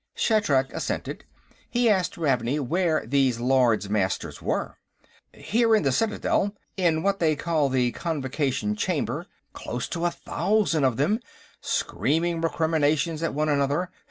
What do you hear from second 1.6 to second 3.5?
He asked Ravney where these